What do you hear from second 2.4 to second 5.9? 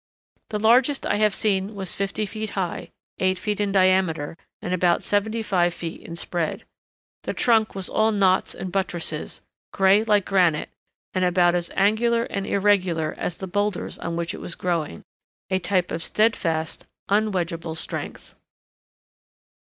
high, eight feet in diameter, and about seventy five